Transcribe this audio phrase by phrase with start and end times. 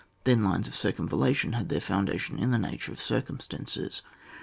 [0.23, 4.01] Then lines of circum vallation had their foundation in the nature of circumstances.